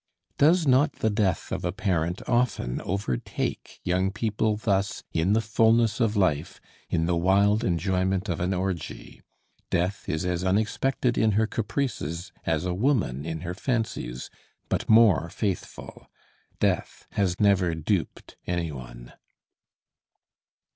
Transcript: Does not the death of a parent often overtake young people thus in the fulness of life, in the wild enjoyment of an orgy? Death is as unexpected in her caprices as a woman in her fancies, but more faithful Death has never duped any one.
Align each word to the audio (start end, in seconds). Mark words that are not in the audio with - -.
Does 0.39 0.65
not 0.65 0.93
the 0.93 1.11
death 1.11 1.51
of 1.51 1.63
a 1.63 1.71
parent 1.71 2.27
often 2.27 2.81
overtake 2.81 3.79
young 3.83 4.09
people 4.09 4.57
thus 4.57 5.03
in 5.13 5.33
the 5.33 5.41
fulness 5.41 5.99
of 5.99 6.15
life, 6.17 6.59
in 6.89 7.05
the 7.05 7.15
wild 7.15 7.63
enjoyment 7.63 8.27
of 8.27 8.39
an 8.39 8.51
orgy? 8.51 9.21
Death 9.69 10.09
is 10.09 10.25
as 10.25 10.43
unexpected 10.43 11.19
in 11.19 11.33
her 11.33 11.45
caprices 11.45 12.31
as 12.47 12.65
a 12.65 12.73
woman 12.73 13.27
in 13.27 13.41
her 13.41 13.53
fancies, 13.53 14.31
but 14.69 14.89
more 14.89 15.29
faithful 15.29 16.07
Death 16.59 17.05
has 17.11 17.39
never 17.39 17.75
duped 17.75 18.37
any 18.47 18.71
one. 18.71 19.13